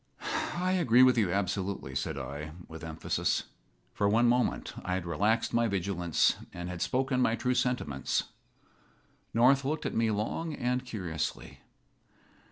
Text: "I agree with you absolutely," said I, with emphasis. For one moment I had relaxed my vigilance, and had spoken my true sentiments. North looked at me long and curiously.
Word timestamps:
"I 0.55 0.71
agree 0.71 1.03
with 1.03 1.15
you 1.15 1.31
absolutely," 1.31 1.93
said 1.93 2.17
I, 2.17 2.53
with 2.67 2.83
emphasis. 2.83 3.43
For 3.93 4.09
one 4.09 4.27
moment 4.27 4.73
I 4.83 4.95
had 4.95 5.05
relaxed 5.05 5.53
my 5.53 5.67
vigilance, 5.67 6.37
and 6.51 6.69
had 6.69 6.81
spoken 6.81 7.21
my 7.21 7.35
true 7.35 7.53
sentiments. 7.53 8.23
North 9.31 9.63
looked 9.63 9.85
at 9.85 9.93
me 9.93 10.09
long 10.09 10.55
and 10.55 10.83
curiously. 10.83 11.59